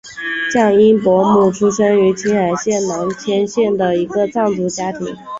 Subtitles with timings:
[0.51, 5.15] 降央伯姆生于青海省囊谦县的一个藏族家庭。